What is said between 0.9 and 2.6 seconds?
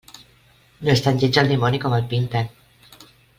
és tan lleig el dimoni com el pinten.